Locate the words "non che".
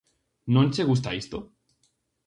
0.53-0.83